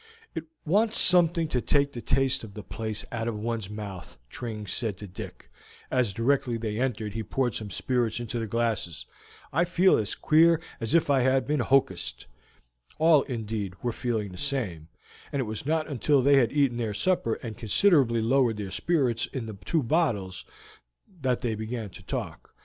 [0.33, 4.65] "It wants something to take the taste of that place out of one's mouth," Tring
[4.65, 5.47] said to Dick,
[5.91, 9.05] as, directly they entered, he poured some spirits into the glasses.
[9.53, 12.25] "I feel as queer as if I had been hocussed."
[12.97, 14.87] All, indeed, were feeling the same,
[15.31, 19.27] and it was not until they had eaten their supper and considerably lowered the spirits
[19.27, 20.45] in the two bottles
[21.21, 22.55] that they began to talk.